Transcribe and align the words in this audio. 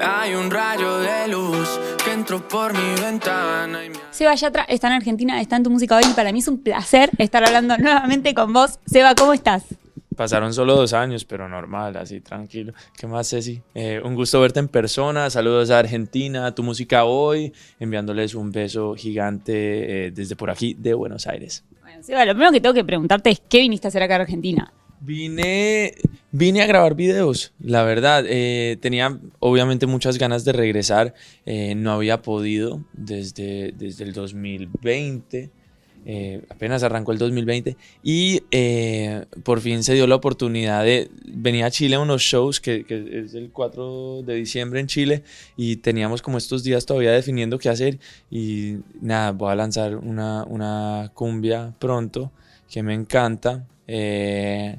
Hay 0.00 0.34
un 0.34 0.48
rayo 0.50 0.98
de 0.98 1.26
luz 1.26 1.68
que 2.04 2.12
entró 2.12 2.46
por 2.46 2.72
mi 2.72 3.00
ventana. 3.00 3.84
Y 3.84 3.90
me... 3.90 3.96
Seba 4.10 4.34
Yatra 4.34 4.62
está 4.64 4.86
en 4.86 4.92
Argentina, 4.92 5.40
está 5.40 5.56
en 5.56 5.64
tu 5.64 5.70
música 5.70 5.96
hoy 5.96 6.04
y 6.08 6.14
para 6.14 6.32
mí 6.32 6.38
es 6.38 6.46
un 6.46 6.58
placer 6.62 7.10
estar 7.18 7.44
hablando 7.44 7.76
nuevamente 7.78 8.32
con 8.32 8.52
vos. 8.52 8.78
Seba, 8.86 9.14
¿cómo 9.16 9.32
estás? 9.32 9.64
Pasaron 10.14 10.52
solo 10.54 10.76
dos 10.76 10.92
años, 10.92 11.24
pero 11.24 11.48
normal, 11.48 11.96
así 11.96 12.20
tranquilo. 12.20 12.72
¿Qué 12.96 13.06
más, 13.06 13.28
Ceci? 13.28 13.60
Eh, 13.74 14.00
un 14.04 14.14
gusto 14.14 14.40
verte 14.40 14.60
en 14.60 14.68
persona. 14.68 15.30
Saludos 15.30 15.70
a 15.70 15.78
Argentina, 15.78 16.46
a 16.46 16.54
tu 16.54 16.62
música 16.62 17.04
hoy. 17.04 17.52
Enviándoles 17.80 18.34
un 18.34 18.52
beso 18.52 18.94
gigante 18.94 20.06
eh, 20.06 20.10
desde 20.12 20.36
por 20.36 20.50
aquí 20.50 20.74
de 20.74 20.94
Buenos 20.94 21.26
Aires. 21.26 21.64
Bueno, 21.82 22.02
Seba, 22.02 22.24
lo 22.24 22.32
primero 22.32 22.52
que 22.52 22.60
tengo 22.60 22.74
que 22.74 22.84
preguntarte 22.84 23.30
es 23.30 23.40
¿qué 23.48 23.58
viniste 23.58 23.86
a 23.86 23.90
hacer 23.90 24.02
acá 24.02 24.16
en 24.16 24.20
Argentina? 24.22 24.72
Vine, 25.00 25.94
vine 26.32 26.60
a 26.62 26.66
grabar 26.66 26.96
videos, 26.96 27.52
la 27.60 27.84
verdad. 27.84 28.24
eh, 28.26 28.78
tenía 28.80 29.20
obviamente 29.38 29.86
muchas 29.86 30.18
ganas 30.18 30.44
de 30.44 30.52
regresar. 30.52 31.14
eh, 31.46 31.74
no 31.76 31.92
había 31.92 32.20
podido 32.22 32.84
desde, 32.94 33.72
desde 33.76 34.04
el 34.04 34.12
2020. 34.12 35.50
eh, 36.04 36.42
apenas 36.48 36.82
arrancó 36.82 37.12
el 37.12 37.18
2020. 37.18 37.76
Y 38.02 38.42
eh, 38.50 39.26
por 39.44 39.60
fin 39.60 39.84
se 39.84 39.94
dio 39.94 40.06
la 40.08 40.16
oportunidad 40.16 40.82
de 40.84 41.10
venir 41.26 41.64
a 41.64 41.70
Chile 41.70 41.96
a 41.96 42.00
unos 42.00 42.22
shows, 42.22 42.60
que, 42.60 42.84
que 42.84 43.20
es 43.24 43.34
el 43.34 43.50
4 43.52 44.22
de 44.22 44.34
diciembre 44.34 44.80
en 44.80 44.86
Chile. 44.88 45.22
Y 45.56 45.76
teníamos 45.76 46.22
como 46.22 46.38
estos 46.38 46.64
días 46.64 46.86
todavía 46.86 47.12
definiendo 47.12 47.58
qué 47.58 47.68
hacer. 47.68 47.98
Y 48.30 48.78
nada, 49.00 49.30
voy 49.32 49.52
a 49.52 49.54
lanzar 49.56 49.96
una, 49.96 50.44
una 50.44 51.12
cumbia 51.14 51.74
pronto 51.78 52.32
que 52.68 52.82
me 52.82 52.94
encanta. 52.94 53.64
eh, 53.86 54.78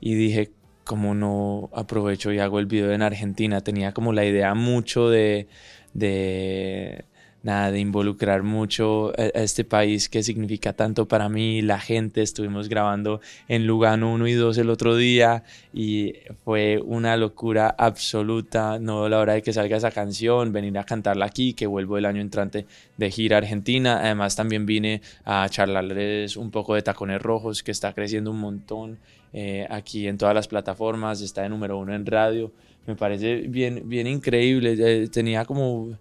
y 0.00 0.14
dije, 0.14 0.50
como 0.84 1.14
no 1.14 1.70
aprovecho 1.74 2.32
y 2.32 2.38
hago 2.38 2.58
el 2.58 2.66
video 2.66 2.92
en 2.92 3.02
Argentina? 3.02 3.60
Tenía 3.60 3.92
como 3.92 4.12
la 4.12 4.24
idea 4.24 4.54
mucho 4.54 5.10
de, 5.10 5.46
de 5.92 7.04
nada, 7.42 7.70
de 7.70 7.78
involucrar 7.80 8.42
mucho 8.42 9.12
a, 9.18 9.24
este 9.42 9.64
país 9.64 10.08
que 10.08 10.22
significa 10.22 10.72
tanto 10.72 11.06
para 11.06 11.28
mí, 11.28 11.62
la 11.62 11.78
gente, 11.78 12.22
estuvimos 12.22 12.68
grabando 12.68 13.20
en 13.48 13.66
Lugano 13.66 14.12
1 14.12 14.26
y 14.28 14.32
2 14.34 14.58
el 14.58 14.70
otro 14.70 14.96
día 14.96 15.44
y 15.72 16.14
fue 16.44 16.80
una 16.84 17.16
locura 17.16 17.74
absoluta, 17.78 18.78
no 18.78 19.08
la 19.08 19.18
hora 19.18 19.34
de 19.34 19.42
que 19.42 19.52
salga 19.52 19.76
esa 19.76 19.90
canción, 19.90 20.52
venir 20.52 20.76
a 20.78 20.84
cantarla 20.84 21.26
aquí, 21.26 21.54
que 21.54 21.66
vuelvo 21.66 21.98
el 21.98 22.06
año 22.06 22.20
entrante 22.20 22.66
de 22.96 23.10
gira 23.10 23.38
Argentina, 23.38 24.00
además 24.00 24.36
también 24.36 24.66
vine 24.66 25.00
a 25.24 25.48
charlarles 25.48 26.36
un 26.36 26.50
poco 26.50 26.74
de 26.74 26.82
Tacones 26.82 27.22
Rojos, 27.22 27.62
que 27.62 27.70
está 27.70 27.92
creciendo 27.92 28.30
un 28.30 28.40
montón 28.40 28.98
eh, 29.32 29.66
aquí 29.70 30.08
en 30.08 30.18
todas 30.18 30.34
las 30.34 30.48
plataformas, 30.48 31.20
está 31.20 31.42
de 31.42 31.48
número 31.48 31.78
uno 31.78 31.94
en 31.94 32.06
radio, 32.06 32.52
me 32.86 32.96
parece 32.96 33.36
bien, 33.48 33.82
bien 33.86 34.06
increíble, 34.06 34.76
eh, 34.78 35.08
tenía 35.08 35.44
como 35.44 35.96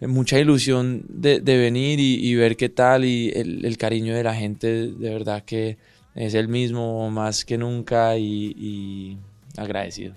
mucha 0.00 0.38
ilusión 0.38 1.04
de, 1.08 1.40
de 1.40 1.58
venir 1.58 2.00
y, 2.00 2.26
y 2.26 2.34
ver 2.34 2.56
qué 2.56 2.68
tal 2.68 3.04
y 3.04 3.30
el, 3.30 3.64
el 3.64 3.76
cariño 3.76 4.14
de 4.14 4.22
la 4.22 4.34
gente, 4.34 4.92
de 4.92 5.10
verdad 5.10 5.44
que 5.44 5.76
es 6.14 6.34
el 6.34 6.48
mismo 6.48 7.10
más 7.10 7.44
que 7.44 7.58
nunca 7.58 8.16
y, 8.16 8.54
y 8.56 9.18
agradecido. 9.56 10.14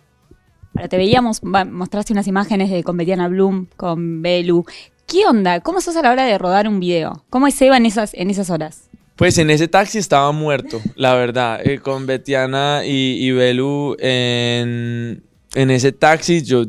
Ahora 0.76 0.88
te 0.88 0.98
veíamos, 0.98 1.44
mostraste 1.44 2.14
unas 2.14 2.28
imágenes 2.28 2.72
de 2.72 2.84
con 2.84 2.98
Betiana 2.98 3.28
Bloom, 3.28 3.68
con 3.78 4.22
Belu. 4.22 4.66
¿Qué 5.06 5.26
onda? 5.28 5.60
¿Cómo 5.60 5.82
sos 5.82 5.96
a 5.98 6.02
la 6.02 6.12
hora 6.12 6.26
de 6.26 6.38
rodar 6.38 6.68
un 6.68 6.80
video? 6.80 7.24
¿Cómo 7.30 7.46
es 7.46 7.54
Seba 7.54 7.78
en 7.78 7.86
esas, 7.86 8.14
en 8.16 8.32
esas 8.32 8.50
horas? 8.50 8.90
Pues 9.16 9.38
en 9.38 9.50
ese 9.50 9.68
taxi 9.68 10.00
estaba 10.00 10.32
muerto, 10.32 10.82
la 10.96 11.14
verdad. 11.14 11.66
Eh, 11.66 11.80
con 11.80 12.06
Betiana 12.06 12.82
y, 12.86 13.18
y 13.24 13.32
Belu 13.32 13.96
en, 14.00 15.24
en 15.54 15.72
ese 15.72 15.92
taxi, 15.92 16.42
yo, 16.42 16.66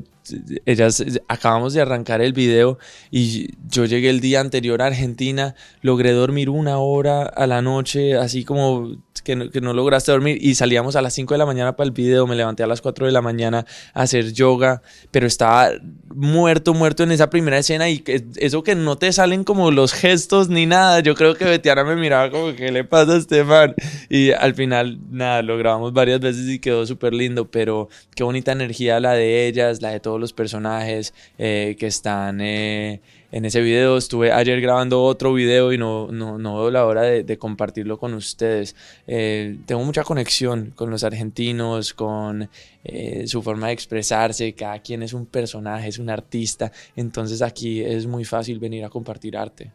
ellas 0.67 1.03
acabamos 1.29 1.73
de 1.73 1.81
arrancar 1.81 2.21
el 2.21 2.33
video 2.33 2.79
y 3.11 3.49
yo 3.69 3.87
llegué 3.87 4.11
el 4.11 4.21
día 4.21 4.41
anterior 4.41 4.83
a 4.83 4.87
Argentina, 4.87 5.55
logré 5.81 6.13
dormir 6.13 6.51
una 6.51 6.79
hora 6.79 7.23
a 7.23 7.47
la 7.47 7.63
noche, 7.63 8.17
así 8.17 8.45
como 8.45 8.97
que 9.25 9.61
no, 9.61 9.73
lograste 9.73 10.13
dormir 10.13 10.39
y 10.41 10.55
salíamos 10.55 10.97
a 10.97 11.03
las 11.03 11.15
5 11.15 11.35
de 11.35 11.39
la 11.39 11.47
mañana 11.47 11.75
para 11.75 11.87
el 11.87 11.93
video, 11.93 12.27
me 12.27 12.37
levanté 12.37 12.63
a 12.63 12.67
las 12.67 12.81
4 12.81 13.07
de 13.07 13.13
la 13.13 13.23
mañana 13.23 13.67
a 13.95 14.03
hacer 14.03 14.33
yoga, 14.33 14.83
pero 15.11 15.27
estaba 15.27 15.71
muerto, 16.15 16.75
muerto 16.75 17.03
en 17.03 17.11
esa 17.11 17.31
primera 17.31 17.59
escena 17.59 17.89
y 17.89 18.05
eso 18.37 18.63
que 18.63 18.75
no 18.75 18.97
te 18.97 19.13
salen 19.13 19.43
como 19.43 19.71
los 19.71 19.93
gestos 19.93 20.49
ni 20.49 20.67
nada, 20.67 21.01
yo 21.01 21.15
creo 21.15 21.35
que 21.35 21.45
Betiana 21.47 21.85
me 21.85 21.97
miraba 21.97 22.31
como 22.31 22.55
¿qué 22.55 22.71
le 22.71 22.85
pasa 22.85 23.15
a 23.15 23.17
Estefan? 23.17 23.75
Y 24.09 24.31
al 24.31 24.55
final 24.55 24.99
nada, 25.11 25.43
lo 25.43 25.57
grabamos 25.57 25.93
varias 25.93 26.21
veces 26.21 26.49
y 26.49 26.59
quedó 26.59 26.87
súper 26.87 27.15
lindo, 27.15 27.51
pero 27.51 27.89
qué 28.15 28.23
bonita 28.23 28.53
energía 28.53 29.01
la 29.01 29.13
de 29.13 29.47
ellas, 29.47 29.81
la 29.81 29.91
de 29.91 30.01
todos 30.01 30.21
los 30.21 30.33
personajes 30.33 31.15
eh, 31.39 31.77
que 31.79 31.87
están... 31.87 32.41
Eh, 32.41 33.01
en 33.35 33.45
ese 33.45 33.61
video. 33.61 33.97
Estuve 33.97 34.31
ayer 34.31 34.61
grabando 34.61 35.03
otro 35.03 35.35
video 35.35 35.73
y 35.73 35.79
no, 35.79 36.07
no, 36.13 36.39
no 36.39 36.57
veo 36.61 36.71
la 36.71 36.87
hora 36.87 37.03
de, 37.03 37.25
de 37.25 37.37
compartirlo 37.37 37.99
con 37.99 38.15
ustedes. 38.15 38.77
Eh, 39.09 39.59
tengo 39.67 39.83
mucha 39.83 40.05
conexión 40.05 40.73
con 40.77 40.89
los 40.89 41.03
argentinos, 41.03 41.95
con 41.95 42.49
eh, 42.85 43.27
su 43.27 43.43
forma 43.43 43.67
de 43.67 43.73
expresarse. 43.73 44.53
Cada 44.53 44.79
quien 44.79 45.03
es 45.03 45.13
un 45.13 45.27
personaje, 45.27 45.89
es 45.89 45.99
un 45.99 46.11
artista. 46.11 46.71
Entonces 46.95 47.43
aquí 47.43 47.81
es 47.83 48.07
muy 48.07 48.25
fácil 48.25 48.61
venir 48.61 48.85
a 48.85 48.89
compartir 48.89 49.37
arte. 49.37 49.73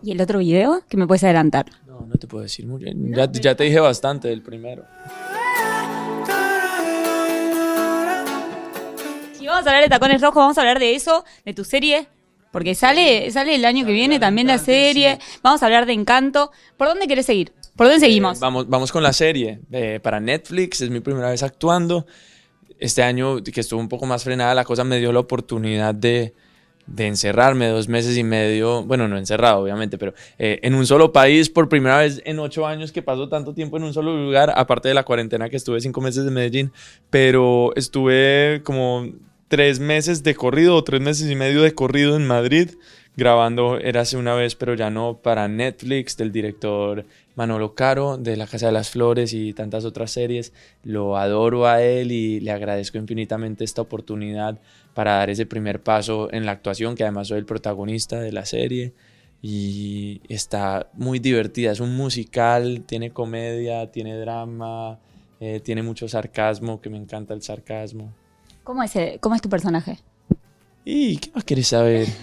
¿Y 0.00 0.12
el 0.12 0.20
otro 0.20 0.38
video? 0.38 0.82
¿Qué 0.88 0.96
me 0.96 1.08
puedes 1.08 1.24
adelantar? 1.24 1.66
No, 1.88 2.06
no 2.06 2.14
te 2.14 2.28
puedo 2.28 2.44
decir 2.44 2.64
muy 2.64 2.84
bien. 2.84 3.12
Ya, 3.12 3.28
ya 3.32 3.56
te 3.56 3.64
dije 3.64 3.80
bastante 3.80 4.28
del 4.28 4.40
primero. 4.40 4.84
Si 9.32 9.44
vamos 9.48 9.66
a 9.66 9.70
hablar 9.70 9.82
de 9.82 9.88
Tacones 9.88 10.22
Rojos, 10.22 10.36
vamos 10.36 10.58
a 10.58 10.60
hablar 10.60 10.78
de 10.78 10.94
eso, 10.94 11.24
de 11.44 11.54
tu 11.54 11.64
serie. 11.64 12.06
Porque 12.54 12.76
sale, 12.76 13.28
sale 13.32 13.56
el 13.56 13.64
año 13.64 13.84
que 13.84 13.90
viene 13.90 14.20
también 14.20 14.46
la 14.46 14.58
serie. 14.58 15.18
Vamos 15.42 15.60
a 15.60 15.66
hablar 15.66 15.86
de 15.86 15.92
Encanto. 15.92 16.52
¿Por 16.76 16.86
dónde 16.86 17.08
querés 17.08 17.26
seguir? 17.26 17.50
¿Por 17.74 17.88
dónde 17.88 17.98
seguimos? 17.98 18.36
Eh, 18.36 18.40
vamos, 18.42 18.68
vamos 18.68 18.92
con 18.92 19.02
la 19.02 19.12
serie. 19.12 19.58
Eh, 19.72 19.98
para 20.00 20.20
Netflix, 20.20 20.80
es 20.80 20.88
mi 20.88 21.00
primera 21.00 21.30
vez 21.30 21.42
actuando. 21.42 22.06
Este 22.78 23.02
año, 23.02 23.42
que 23.42 23.60
estuvo 23.60 23.80
un 23.80 23.88
poco 23.88 24.06
más 24.06 24.22
frenada 24.22 24.54
la 24.54 24.62
cosa, 24.62 24.84
me 24.84 25.00
dio 25.00 25.12
la 25.12 25.18
oportunidad 25.18 25.96
de, 25.96 26.32
de 26.86 27.06
encerrarme 27.08 27.66
dos 27.66 27.88
meses 27.88 28.16
y 28.16 28.22
medio. 28.22 28.84
Bueno, 28.84 29.08
no 29.08 29.18
encerrado, 29.18 29.58
obviamente, 29.58 29.98
pero 29.98 30.14
eh, 30.38 30.60
en 30.62 30.76
un 30.76 30.86
solo 30.86 31.12
país 31.12 31.50
por 31.50 31.68
primera 31.68 31.98
vez 31.98 32.22
en 32.24 32.38
ocho 32.38 32.68
años 32.68 32.92
que 32.92 33.02
paso 33.02 33.28
tanto 33.28 33.52
tiempo 33.52 33.78
en 33.78 33.82
un 33.82 33.92
solo 33.92 34.16
lugar, 34.16 34.52
aparte 34.54 34.86
de 34.86 34.94
la 34.94 35.02
cuarentena 35.02 35.48
que 35.48 35.56
estuve 35.56 35.80
cinco 35.80 36.00
meses 36.00 36.24
en 36.24 36.32
Medellín. 36.32 36.72
Pero 37.10 37.72
estuve 37.74 38.60
como 38.62 39.08
tres 39.48 39.80
meses 39.80 40.22
de 40.22 40.34
corrido 40.34 40.76
o 40.76 40.84
tres 40.84 41.00
meses 41.00 41.30
y 41.30 41.34
medio 41.34 41.62
de 41.62 41.74
corrido 41.74 42.16
en 42.16 42.26
Madrid 42.26 42.70
grabando 43.16 43.78
Érase 43.78 44.16
una 44.16 44.34
vez, 44.34 44.54
pero 44.54 44.74
ya 44.74 44.90
no 44.90 45.18
para 45.22 45.48
Netflix, 45.48 46.16
del 46.16 46.32
director 46.32 47.04
Manolo 47.36 47.74
Caro, 47.74 48.16
de 48.16 48.36
La 48.36 48.46
Casa 48.46 48.66
de 48.66 48.72
las 48.72 48.90
Flores 48.90 49.32
y 49.32 49.52
tantas 49.52 49.84
otras 49.84 50.10
series. 50.10 50.52
Lo 50.82 51.16
adoro 51.16 51.66
a 51.66 51.82
él 51.82 52.12
y 52.12 52.40
le 52.40 52.50
agradezco 52.50 52.98
infinitamente 52.98 53.64
esta 53.64 53.82
oportunidad 53.82 54.58
para 54.94 55.14
dar 55.14 55.30
ese 55.30 55.46
primer 55.46 55.82
paso 55.82 56.32
en 56.32 56.46
la 56.46 56.52
actuación, 56.52 56.94
que 56.94 57.04
además 57.04 57.28
soy 57.28 57.38
el 57.38 57.46
protagonista 57.46 58.20
de 58.20 58.32
la 58.32 58.46
serie. 58.46 58.92
Y 59.42 60.22
está 60.28 60.88
muy 60.94 61.18
divertida, 61.18 61.70
es 61.70 61.80
un 61.80 61.94
musical, 61.96 62.82
tiene 62.86 63.10
comedia, 63.10 63.90
tiene 63.90 64.16
drama, 64.16 64.98
eh, 65.38 65.60
tiene 65.62 65.82
mucho 65.82 66.08
sarcasmo, 66.08 66.80
que 66.80 66.88
me 66.88 66.96
encanta 66.96 67.34
el 67.34 67.42
sarcasmo. 67.42 68.14
¿Cómo 68.64 68.82
es, 68.82 68.96
el- 68.96 69.20
¿Cómo 69.20 69.34
es 69.34 69.42
tu 69.42 69.48
personaje? 69.48 69.98
¿Y 70.84 71.18
qué 71.18 71.30
más 71.34 71.44
querés 71.44 71.68
saber? 71.68 72.08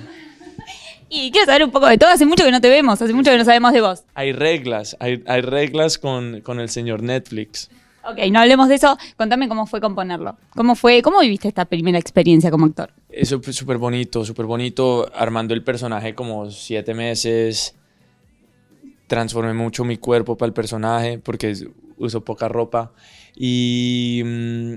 Y 1.14 1.30
quiero 1.30 1.46
saber 1.46 1.66
un 1.66 1.72
poco 1.72 1.88
de 1.88 1.98
todo. 1.98 2.10
Hace 2.10 2.26
mucho 2.26 2.46
que 2.46 2.52
no 2.52 2.62
te 2.62 2.70
vemos, 2.70 3.02
hace 3.02 3.12
mucho 3.12 3.32
que 3.32 3.38
no 3.38 3.44
sabemos 3.44 3.74
de 3.74 3.82
vos. 3.82 4.04
Hay 4.14 4.32
reglas, 4.32 4.96
hay, 5.02 5.22
hay 5.28 5.42
reglas 5.42 5.98
con, 5.98 6.40
con 6.40 6.62
el 6.62 6.70
señor 6.70 7.04
Netflix. 7.04 7.70
Ok, 8.10 8.18
no 8.32 8.40
hablemos 8.40 8.70
de 8.70 8.76
eso. 8.76 8.98
Contame 9.18 9.50
cómo 9.50 9.68
fue 9.68 9.82
componerlo. 9.82 10.38
¿Cómo 10.56 10.74
fue, 10.74 11.02
cómo 11.02 11.20
viviste 11.20 11.50
esta 11.50 11.66
primera 11.66 12.00
experiencia 12.00 12.50
como 12.50 12.66
actor? 12.66 12.94
Eso 13.10 13.42
fue 13.42 13.52
súper 13.52 13.78
bonito, 13.78 14.24
súper 14.24 14.46
bonito, 14.46 15.12
armando 15.14 15.54
el 15.54 15.66
personaje 15.66 16.16
como 16.16 16.50
siete 16.50 16.94
meses. 16.94 17.76
Transformé 19.08 19.54
mucho 19.54 19.84
mi 19.84 19.98
cuerpo 19.98 20.38
para 20.38 20.48
el 20.48 20.54
personaje 20.54 21.20
porque 21.20 21.54
uso 21.98 22.24
poca 22.24 22.48
ropa. 22.48 22.94
Y, 23.36 24.22
mm, 24.24 24.74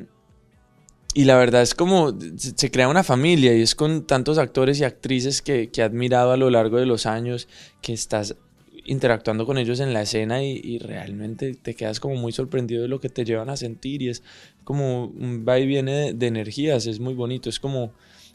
y 1.15 1.25
la 1.25 1.37
verdad 1.37 1.63
es 1.63 1.75
como 1.75 2.13
se, 2.37 2.71
crea 2.71 2.89
una 2.89 3.05
familia 3.05 3.57
y 3.57 3.63
es 3.63 3.75
con 3.75 4.05
tantos 4.07 4.39
actores 4.39 4.81
y 4.81 4.85
actrices 4.85 5.43
que, 5.43 5.71
que 5.71 5.81
he 5.81 5.85
admirado 5.85 6.33
a 6.33 6.37
lo 6.37 6.51
largo 6.51 6.79
de 6.79 6.87
los 6.87 7.07
años 7.07 7.49
que 7.81 7.93
estás 7.93 8.37
interactuando 8.85 9.47
con 9.47 9.59
ellos 9.59 9.81
en 9.81 9.93
la 9.93 10.03
escena 10.03 10.43
y, 10.43 10.79
realmente 10.79 11.55
te 11.55 11.75
quedas 11.75 12.01
como 12.01 12.17
muy 12.17 12.33
sorprendido 12.33 12.83
de 12.83 12.89
lo 12.89 13.01
que 13.01 13.09
te 13.09 13.25
llevan 13.25 13.49
a 13.49 13.57
sentir 13.57 14.03
y 14.03 14.09
es 14.09 14.23
como 14.65 15.07
un 15.07 15.45
va 15.49 15.59
y 15.59 15.67
viene 15.67 16.13
de 16.13 16.27
energías, 16.27 16.87
es 16.87 17.01
muy 17.01 17.15
bonito, 17.15 17.49
es 17.49 17.59
como 17.59 17.93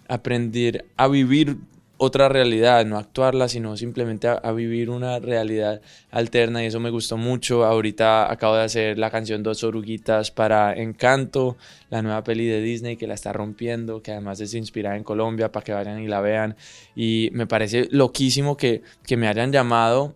aprender 0.08 0.86
a 0.98 1.08
vivir 1.08 1.58
otra 2.02 2.30
realidad, 2.30 2.86
no 2.86 2.98
actuarla, 2.98 3.50
sino 3.50 3.76
simplemente 3.76 4.30
a, 4.30 4.52
vivir 4.54 4.90
una 4.90 5.20
realidad 5.20 5.82
alterna 6.12 6.64
y 6.64 6.68
eso 6.68 6.80
me 6.80 6.90
gustó 6.90 7.18
mucho. 7.18 7.66
Ahorita 7.66 8.32
acabo 8.32 8.56
de 8.56 8.64
hacer 8.64 8.98
la 8.98 9.12
canción 9.12 9.44
Dos 9.44 9.66
Oruguitas 9.66 10.32
para 10.32 10.74
Encanto, 10.74 11.58
la 11.90 12.02
nueva 12.02 12.24
peli 12.24 12.48
de 12.48 12.62
Disney 12.62 12.96
que 12.96 13.06
la 13.06 13.16
está 13.16 13.34
rompiendo, 13.34 14.02
que 14.02 14.14
además 14.14 14.40
es 14.40 14.54
inspirada 14.54 14.96
en 14.96 15.04
Colombia 15.04 15.52
para 15.52 15.64
que 15.66 15.74
vayan 15.74 16.00
y 16.00 16.08
la 16.08 16.22
vean. 16.22 16.56
Y 16.96 17.30
me 17.34 17.48
parece 17.48 17.90
loquísimo 17.92 18.56
que, 18.56 18.82
que 19.06 19.18
me 19.18 19.28
hayan 19.28 19.52
llamado 19.52 20.16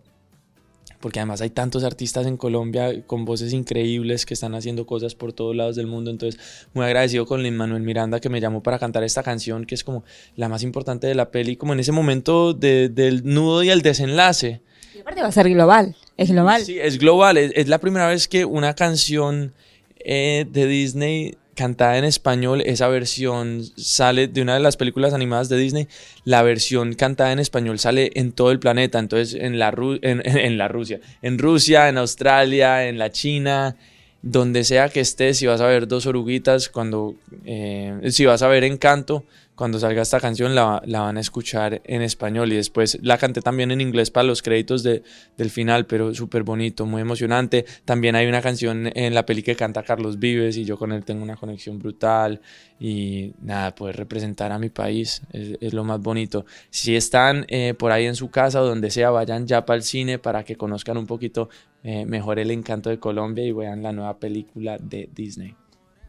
porque 1.04 1.20
además 1.20 1.42
hay 1.42 1.50
tantos 1.50 1.84
artistas 1.84 2.26
en 2.26 2.38
Colombia 2.38 3.02
con 3.06 3.26
voces 3.26 3.52
increíbles 3.52 4.24
que 4.24 4.32
están 4.32 4.54
haciendo 4.54 4.86
cosas 4.86 5.14
por 5.14 5.34
todos 5.34 5.54
lados 5.54 5.76
del 5.76 5.86
mundo. 5.86 6.10
Entonces, 6.10 6.40
muy 6.72 6.86
agradecido 6.86 7.26
con 7.26 7.42
Lin 7.42 7.58
Manuel 7.58 7.82
Miranda 7.82 8.20
que 8.20 8.30
me 8.30 8.40
llamó 8.40 8.62
para 8.62 8.78
cantar 8.78 9.04
esta 9.04 9.22
canción, 9.22 9.66
que 9.66 9.74
es 9.74 9.84
como 9.84 10.02
la 10.34 10.48
más 10.48 10.62
importante 10.62 11.06
de 11.06 11.14
la 11.14 11.30
peli, 11.30 11.56
como 11.56 11.74
en 11.74 11.80
ese 11.80 11.92
momento 11.92 12.54
de, 12.54 12.88
del 12.88 13.22
nudo 13.22 13.62
y 13.62 13.68
el 13.68 13.82
desenlace. 13.82 14.62
Y 14.96 15.00
aparte 15.00 15.20
va 15.20 15.28
a 15.28 15.32
ser 15.32 15.50
global, 15.50 15.94
es 16.16 16.30
global. 16.30 16.64
Sí, 16.64 16.78
es 16.80 16.96
global. 16.96 17.36
Es, 17.36 17.52
es 17.54 17.68
la 17.68 17.80
primera 17.80 18.08
vez 18.08 18.26
que 18.26 18.46
una 18.46 18.72
canción 18.72 19.52
eh, 19.98 20.46
de 20.50 20.66
Disney 20.66 21.36
cantada 21.54 21.98
en 21.98 22.04
español, 22.04 22.60
esa 22.60 22.88
versión 22.88 23.62
sale 23.76 24.28
de 24.28 24.42
una 24.42 24.54
de 24.54 24.60
las 24.60 24.76
películas 24.76 25.14
animadas 25.14 25.48
de 25.48 25.56
Disney, 25.56 25.88
la 26.24 26.42
versión 26.42 26.94
cantada 26.94 27.32
en 27.32 27.38
español 27.38 27.78
sale 27.78 28.10
en 28.14 28.32
todo 28.32 28.50
el 28.50 28.58
planeta, 28.58 28.98
entonces 28.98 29.34
en 29.40 29.58
la, 29.58 29.74
en, 30.02 30.58
la 30.58 30.68
Rusia, 30.68 31.00
en 31.22 31.38
Rusia, 31.38 31.88
en 31.88 31.98
Australia, 31.98 32.86
en 32.88 32.98
la 32.98 33.10
China, 33.10 33.76
donde 34.22 34.64
sea 34.64 34.88
que 34.88 35.00
estés, 35.00 35.38
si 35.38 35.46
vas 35.46 35.60
a 35.60 35.66
ver 35.66 35.86
dos 35.86 36.06
oruguitas, 36.06 36.68
cuando, 36.68 37.14
eh, 37.44 38.00
si 38.10 38.24
vas 38.24 38.42
a 38.42 38.48
ver 38.48 38.64
Encanto, 38.64 39.24
cuando 39.54 39.78
salga 39.78 40.02
esta 40.02 40.20
canción 40.20 40.54
la, 40.54 40.82
van 40.86 41.16
a 41.16 41.20
escuchar 41.20 41.80
en 41.84 42.02
español 42.02 42.52
y 42.52 42.56
después 42.56 42.98
la 43.02 43.18
canté 43.18 43.40
también 43.40 43.70
en 43.70 43.80
inglés 43.80 44.10
para 44.10 44.26
los 44.26 44.42
créditos 44.42 44.82
de, 44.82 45.02
del 45.36 45.50
final, 45.50 45.86
pero 45.86 46.14
súper 46.14 46.42
bonito, 46.42 46.86
muy 46.86 47.02
emocionante. 47.02 47.64
También 47.84 48.16
hay 48.16 48.26
una 48.26 48.42
canción 48.42 48.90
en 48.94 49.14
la 49.14 49.24
peli 49.24 49.42
que 49.42 49.54
canta 49.54 49.82
Carlos 49.82 50.18
Vives 50.18 50.56
y 50.56 50.64
yo 50.64 50.76
con 50.76 50.92
él 50.92 51.04
tengo 51.04 51.22
una 51.22 51.36
conexión 51.36 51.78
brutal 51.78 52.40
y 52.80 53.32
nada, 53.40 53.74
poder 53.74 53.96
representar 53.96 54.50
a 54.50 54.58
mi 54.58 54.70
país 54.70 55.22
es, 55.32 55.56
es 55.60 55.72
lo 55.72 55.84
más 55.84 56.00
bonito. 56.00 56.44
Si 56.70 56.96
están 56.96 57.44
eh, 57.48 57.74
por 57.78 57.92
ahí 57.92 58.06
en 58.06 58.16
su 58.16 58.30
casa 58.30 58.60
o 58.60 58.66
donde 58.66 58.90
sea, 58.90 59.10
vayan 59.10 59.46
ya 59.46 59.64
para 59.64 59.76
el 59.76 59.82
cine 59.82 60.18
para 60.18 60.44
que 60.44 60.56
conozcan 60.56 60.96
un 60.96 61.06
poquito 61.06 61.48
eh, 61.82 62.06
mejor 62.06 62.38
el 62.38 62.50
encanto 62.50 62.90
de 62.90 62.98
Colombia 62.98 63.44
y 63.44 63.52
vean 63.52 63.82
la 63.82 63.92
nueva 63.92 64.18
película 64.18 64.78
de 64.78 65.08
Disney. 65.14 65.54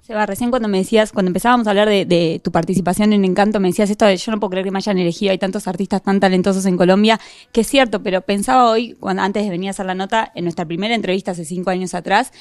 Seba, 0.05 0.27
recién 0.27 0.51
cuando 0.51 0.67
me 0.67 0.77
decías, 0.77 1.11
cuando 1.11 1.31
empezábamos 1.31 1.65
a 1.65 1.71
hablar 1.71 1.89
de, 1.89 2.39
tu 2.43 2.51
participación 2.51 3.11
en 3.11 3.25
Encanto, 3.25 3.59
me 3.59 3.69
decías 3.69 3.89
esto 3.89 4.05
de 4.05 4.15
yo 4.17 4.31
no 4.31 4.39
puedo 4.39 4.51
creer 4.51 4.63
que 4.63 4.69
me 4.69 4.77
hayan 4.77 4.99
elegido, 4.99 5.31
hay 5.31 5.39
tantos 5.39 5.67
artistas 5.67 6.03
tan 6.03 6.19
talentosos 6.19 6.67
en 6.67 6.77
Colombia, 6.77 7.19
que 7.51 7.61
es 7.61 7.67
cierto, 7.67 8.03
pero 8.03 8.21
pensaba 8.21 8.69
hoy, 8.69 8.95
cuando 8.99 9.23
antes 9.23 9.43
de 9.43 9.49
venir 9.49 9.69
a 9.69 9.71
hacer 9.71 9.87
la 9.87 9.95
nota, 9.95 10.31
en 10.35 10.43
nuestra 10.43 10.63
primera 10.63 10.93
entrevista 10.93 11.31
hace 11.31 11.43
cinco 11.43 11.71
años 11.71 11.95
atrás, 11.95 12.31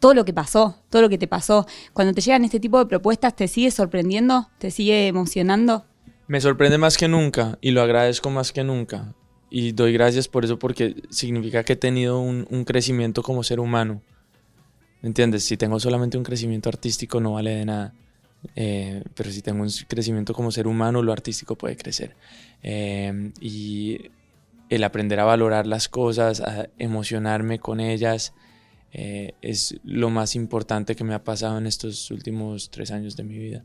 todo 0.00 0.12
lo 0.12 0.24
que 0.24 0.32
pasó, 0.32 0.74
todo 0.90 1.02
lo 1.02 1.08
que 1.08 1.18
te 1.18 1.28
pasó. 1.28 1.68
Cuando 1.92 2.12
te 2.12 2.20
llegan 2.20 2.44
este 2.44 2.58
tipo 2.58 2.80
de 2.80 2.86
propuestas, 2.86 3.36
¿te 3.36 3.46
sigue 3.46 3.70
sorprendiendo? 3.70 4.48
¿Te 4.58 4.72
sigue 4.72 5.06
emocionando? 5.06 5.84
Me 6.26 6.40
sorprende 6.40 6.78
más 6.78 6.96
que 6.96 7.06
nunca 7.06 7.58
y 7.60 7.70
lo 7.70 7.82
agradezco 7.82 8.28
más 8.30 8.50
que 8.50 8.64
nunca. 8.64 9.14
Y 9.50 9.70
doy 9.70 9.92
gracias 9.92 10.26
por 10.26 10.44
eso 10.44 10.58
porque 10.58 10.96
significa 11.10 11.62
que 11.62 11.74
he 11.74 11.76
tenido 11.76 12.18
un 12.18 12.64
crecimiento 12.64 13.22
como 13.22 13.44
ser 13.44 13.60
humano. 13.60 14.02
¿Me 15.02 15.08
entiendes? 15.08 15.44
Si 15.44 15.56
tengo 15.56 15.78
solamente 15.78 16.18
un 16.18 16.24
crecimiento 16.24 16.68
artístico 16.68 17.20
no 17.20 17.34
vale 17.34 17.54
de 17.54 17.64
nada. 17.64 17.94
Eh, 18.54 19.02
pero 19.14 19.30
si 19.30 19.42
tengo 19.42 19.62
un 19.62 19.70
crecimiento 19.88 20.32
como 20.34 20.50
ser 20.50 20.66
humano, 20.66 21.02
lo 21.02 21.12
artístico 21.12 21.56
puede 21.56 21.76
crecer. 21.76 22.14
Eh, 22.62 23.32
y 23.40 24.10
el 24.68 24.84
aprender 24.84 25.20
a 25.20 25.24
valorar 25.24 25.66
las 25.66 25.88
cosas, 25.88 26.40
a 26.40 26.68
emocionarme 26.78 27.58
con 27.58 27.80
ellas, 27.80 28.34
eh, 28.92 29.34
es 29.42 29.78
lo 29.84 30.10
más 30.10 30.34
importante 30.34 30.96
que 30.96 31.04
me 31.04 31.14
ha 31.14 31.24
pasado 31.24 31.58
en 31.58 31.66
estos 31.66 32.10
últimos 32.10 32.70
tres 32.70 32.90
años 32.90 33.16
de 33.16 33.24
mi 33.24 33.38
vida. 33.38 33.64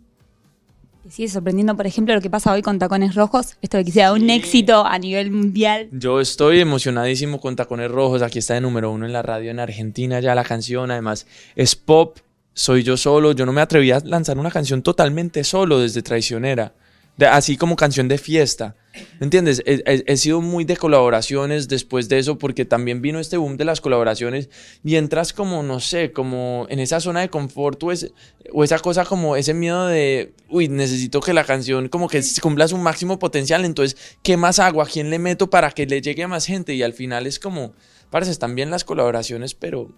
¿Te 1.03 1.11
sigue 1.11 1.27
sorprendiendo, 1.27 1.75
por 1.75 1.85
ejemplo, 1.85 2.15
lo 2.15 2.21
que 2.21 2.29
pasa 2.29 2.53
hoy 2.53 2.61
con 2.61 2.79
Tacones 2.79 3.13
Rojos? 3.13 3.57
Esto 3.61 3.75
de 3.75 3.83
que 3.83 3.91
sea 3.91 4.13
un 4.13 4.29
éxito 4.29 4.85
a 4.85 4.97
nivel 4.97 5.31
mundial. 5.31 5.89
Yo 5.91 6.21
estoy 6.21 6.61
emocionadísimo 6.61 7.41
con 7.41 7.57
Tacones 7.57 7.91
Rojos. 7.91 8.21
Aquí 8.21 8.39
está 8.39 8.53
de 8.53 8.61
número 8.61 8.89
uno 8.89 9.05
en 9.05 9.11
la 9.11 9.21
radio 9.21 9.51
en 9.51 9.59
Argentina 9.59 10.21
ya 10.21 10.33
la 10.33 10.45
canción. 10.45 10.91
Además, 10.91 11.27
es 11.57 11.75
pop. 11.75 12.19
Soy 12.53 12.83
yo 12.83 12.95
solo. 12.95 13.33
Yo 13.33 13.45
no 13.45 13.51
me 13.51 13.59
atreví 13.59 13.91
a 13.91 13.99
lanzar 13.99 14.37
una 14.37 14.49
canción 14.49 14.81
totalmente 14.81 15.43
solo 15.43 15.79
desde 15.79 16.01
Traicionera. 16.03 16.71
De, 17.17 17.27
así 17.27 17.57
como 17.57 17.75
canción 17.75 18.07
de 18.07 18.17
fiesta. 18.17 18.77
¿Entiendes? 19.19 19.63
He, 19.65 19.81
he, 19.85 20.03
he, 20.05 20.17
sido 20.17 20.41
muy 20.41 20.65
de 20.65 20.77
colaboraciones 20.77 21.67
después 21.67 22.09
de 22.09 22.19
eso 22.19 22.37
porque 22.37 22.63
también 22.63 23.01
vino 23.01 23.19
este 23.19 23.37
boom 23.37 23.57
de 23.57 23.65
las 23.65 23.81
colaboraciones 23.81 24.49
y 24.83 24.97
entras 24.97 25.33
como, 25.33 25.63
no 25.63 25.79
sé, 25.79 26.11
como 26.11 26.67
en 26.69 26.79
esa 26.79 26.99
zona 26.99 27.21
de 27.21 27.29
confort 27.29 27.81
o, 27.83 27.91
es, 27.91 28.11
o 28.51 28.63
esa 28.63 28.77
cosa 28.79 29.03
como 29.03 29.35
ese 29.35 29.55
miedo 29.55 29.87
de, 29.87 30.33
uy, 30.49 30.67
necesito 30.67 31.21
que 31.21 31.33
la 31.33 31.43
canción 31.43 31.89
como 31.89 32.07
que 32.07 32.21
cumpla 32.41 32.67
su 32.67 32.77
máximo 32.77 33.17
potencial, 33.17 33.65
entonces, 33.65 33.97
¿qué 34.21 34.37
más 34.37 34.59
hago? 34.59 34.81
¿A 34.81 34.85
quién 34.85 35.09
le 35.09 35.17
meto 35.17 35.49
para 35.49 35.71
que 35.71 35.87
le 35.87 36.01
llegue 36.01 36.23
a 36.23 36.27
más 36.27 36.45
gente? 36.45 36.75
Y 36.75 36.83
al 36.83 36.93
final 36.93 37.25
es 37.25 37.39
como, 37.39 37.73
parece, 38.11 38.31
están 38.31 38.53
bien 38.53 38.69
las 38.69 38.83
colaboraciones, 38.83 39.55
pero 39.55 39.91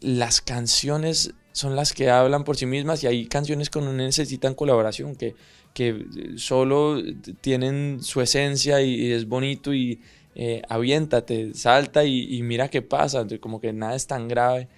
las 0.00 0.40
canciones 0.40 1.32
son 1.52 1.76
las 1.76 1.92
que 1.92 2.10
hablan 2.10 2.44
por 2.44 2.56
sí 2.56 2.66
mismas 2.66 3.02
y 3.04 3.06
hay 3.06 3.26
canciones 3.26 3.70
que 3.70 3.80
no 3.80 3.92
necesitan 3.92 4.54
colaboración, 4.54 5.14
que, 5.14 5.34
que 5.74 6.06
solo 6.36 7.00
tienen 7.40 8.02
su 8.02 8.20
esencia 8.20 8.82
y, 8.82 9.12
es 9.12 9.28
bonito 9.28 9.72
y 9.72 10.00
eh, 10.34 10.62
aviéntate, 10.68 11.54
salta 11.54 12.04
y, 12.04 12.42
mira 12.42 12.68
qué 12.68 12.82
pasa, 12.82 13.26
como 13.40 13.60
que 13.60 13.72
nada 13.72 13.94
es 13.94 14.06
tan 14.06 14.28
grave. 14.28 14.68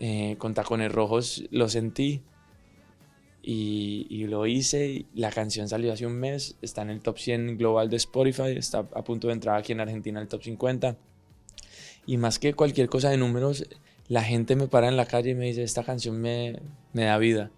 Eh, 0.00 0.36
con 0.38 0.54
tacones 0.54 0.92
rojos 0.92 1.42
lo 1.50 1.68
sentí 1.68 2.22
y, 3.42 4.26
lo 4.26 4.46
hice, 4.46 5.06
la 5.14 5.30
canción 5.30 5.68
salió 5.68 5.92
hace 5.92 6.06
un 6.06 6.14
mes, 6.14 6.56
está 6.62 6.82
en 6.82 6.90
el 6.90 7.00
top 7.00 7.18
100 7.18 7.56
global 7.56 7.88
de 7.88 7.96
Spotify, 7.96 8.56
está 8.56 8.80
a 8.80 9.02
punto 9.02 9.28
de 9.28 9.32
entrar 9.32 9.56
aquí 9.56 9.72
en 9.72 9.80
Argentina 9.80 10.20
el 10.20 10.28
top 10.28 10.42
50 10.42 10.96
y 12.06 12.16
más 12.16 12.38
que 12.38 12.54
cualquier 12.54 12.88
cosa 12.88 13.10
de 13.10 13.16
números, 13.16 13.66
la 14.08 14.22
gente 14.22 14.54
me 14.54 14.68
para 14.68 14.88
en 14.88 14.96
la 14.96 15.06
calle 15.06 15.30
y 15.30 15.34
me 15.34 15.46
dice, 15.46 15.62
esta 15.62 15.82
canción 15.82 16.20
me, 16.20 16.60
me 16.92 17.04
da 17.04 17.18
vida. 17.18 17.50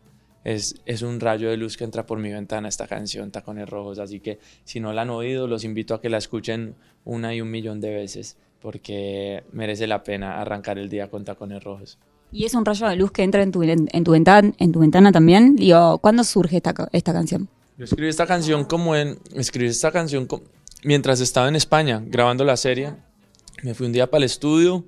Es, 0.45 0.77
es, 0.87 1.03
un 1.03 1.21
rayo 1.21 1.51
de 1.51 1.57
luz 1.57 1.77
que 1.77 1.85
entra 1.85 2.07
por 2.07 2.19
mi 2.19 2.31
ventana 2.31 2.69
esta 2.69 2.87
canción, 2.87 3.31
Tacones 3.31 3.69
Rojos. 3.69 3.99
Así 3.99 4.21
que 4.21 4.39
si 4.65 4.81
no 4.81 4.93
la 4.93 5.03
han 5.03 5.11
oído, 5.11 5.47
los 5.47 5.65
invito 5.65 5.95
a 5.95 6.01
que 6.01 6.09
la 6.09 6.19
escuchen 6.19 6.75
una 7.05 7.35
y 7.35 7.41
un 7.41 7.51
millón 7.51 7.81
de 7.81 7.95
veces, 7.95 8.37
porque 8.61 9.45
merece 9.53 9.87
la 9.87 10.03
pena 10.03 10.41
arrancar 10.41 10.79
el 10.79 10.89
día 10.89 11.11
con 11.11 11.25
Tacones 11.25 11.63
Rojos. 11.63 11.99
¿Y 12.33 12.45
es 12.45 12.55
un 12.55 12.65
rayo 12.65 12.89
de 12.89 12.97
luz 12.97 13.11
que 13.11 13.23
entra 13.23 13.43
en 13.43 13.53
tu, 13.53 13.63
en, 13.63 13.89
en 13.93 14.05
tu, 14.05 14.13
ventana, 14.13 14.53
en 14.59 14.73
tu 14.73 14.81
ventana 14.81 15.13
también? 15.13 15.57
Digo, 15.57 15.99
¿cuándo 15.99 16.25
surge 16.25 16.57
esta, 16.57 16.75
esta 16.93 17.13
canción? 17.13 17.49
Yo 17.77 17.85
escribí 17.85 18.09
esta 18.09 18.27
canción 18.27 18.65
como 18.65 18.95
en... 18.95 19.19
Escribí 19.35 19.69
esta 19.69 19.91
canción 19.91 20.27
como, 20.27 20.45
mientras 20.85 21.21
estaba 21.21 21.49
en 21.49 21.57
España 21.57 22.03
grabando 22.07 22.45
la 22.45 22.57
serie. 22.57 22.95
Me 23.63 23.75
fui 23.75 23.87
un 23.87 23.93
día 23.93 24.09
para 24.09 24.19
el 24.19 24.25
estudio 24.25 24.85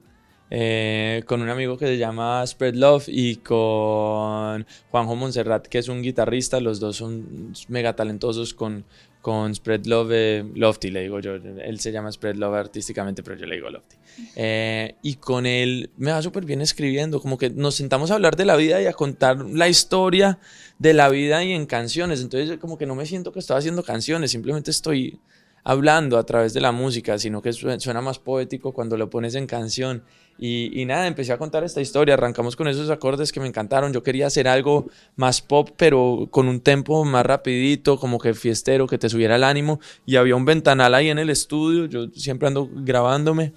eh, 0.55 1.23
con 1.25 1.41
un 1.41 1.49
amigo 1.49 1.79
que 1.79 1.87
se 1.87 1.97
llama 1.97 2.47
Spread 2.47 2.75
Love 2.75 3.05
y 3.09 3.37
con 3.37 4.67
Juanjo 4.91 5.17
Monserrat, 5.17 5.67
que 5.67 5.79
es 5.79 5.89
un 5.89 6.03
guitarrista. 6.03 6.61
Los 6.61 6.79
dos 6.79 6.97
son 6.97 7.55
mega 7.69 7.97
talentosos 7.97 8.53
con, 8.53 8.85
con 9.23 9.55
Spread 9.55 9.87
Love, 9.87 10.11
eh, 10.13 10.45
Lofty, 10.55 10.91
le 10.91 11.01
digo 11.01 11.21
yo. 11.21 11.37
Él 11.37 11.81
se 11.81 11.91
llama 11.91 12.13
Spread 12.13 12.35
Love 12.35 12.57
artísticamente, 12.57 13.23
pero 13.23 13.39
yo 13.39 13.47
le 13.47 13.55
digo 13.55 13.71
Lofty. 13.71 13.97
Eh, 14.37 14.97
y 15.01 15.15
con 15.15 15.47
él 15.47 15.89
me 15.97 16.13
va 16.13 16.21
súper 16.21 16.45
bien 16.45 16.61
escribiendo, 16.61 17.23
como 17.23 17.39
que 17.39 17.49
nos 17.49 17.77
sentamos 17.77 18.11
a 18.11 18.15
hablar 18.17 18.37
de 18.37 18.45
la 18.45 18.57
vida 18.57 18.83
y 18.83 18.85
a 18.85 18.93
contar 18.93 19.39
la 19.39 19.71
historia 19.71 20.39
de 20.79 20.93
la 20.93 21.09
vida 21.09 21.43
y 21.43 21.53
en 21.53 21.65
canciones. 21.65 22.21
Entonces, 22.21 22.59
como 22.59 22.77
que 22.77 22.85
no 22.85 22.95
me 22.95 23.07
siento 23.07 23.33
que 23.33 23.39
estoy 23.39 23.57
haciendo 23.57 23.83
canciones, 23.85 24.33
simplemente 24.33 24.71
estoy 24.71 25.19
hablando 25.65 26.19
a 26.19 26.25
través 26.25 26.53
de 26.55 26.61
la 26.61 26.73
música, 26.73 27.19
sino 27.19 27.43
que 27.43 27.53
suena 27.53 28.01
más 28.01 28.19
poético 28.19 28.73
cuando 28.73 28.97
lo 28.97 29.11
pones 29.11 29.35
en 29.35 29.47
canción. 29.47 30.03
Y, 30.39 30.85
nada, 30.87 31.07
empecé 31.07 31.33
a 31.33 31.39
contar 31.39 31.63
esta 31.63 31.81
historia, 31.81 32.15
arrancamos 32.15 32.57
con 32.57 32.67
esos 32.67 32.91
acordes 32.91 33.31
que 33.31 33.39
me 33.39 33.47
encantaron, 33.47 33.93
yo 33.93 34.03
quería 34.03 34.27
hacer 34.27 34.49
algo 34.49 34.87
más 35.15 35.41
pop, 35.41 35.71
pero 35.77 36.27
con 36.31 36.49
un 36.49 36.61
tempo 36.61 37.05
más 37.05 37.25
rapidito, 37.25 37.97
como 37.97 38.19
que 38.19 38.35
fiestero, 38.35 38.89
que 38.89 38.99
te 38.99 39.09
subiera 39.09 39.37
el 39.37 39.45
ánimo, 39.45 39.79
y 40.05 40.17
había 40.17 40.35
un 40.35 40.45
ventanal 40.45 40.95
ahí 40.95 41.11
en 41.11 41.21
el 41.21 41.31
estudio, 41.31 41.87
yo 41.87 42.09
siempre 42.15 42.49
ando 42.49 42.69
grabándome, 42.73 43.53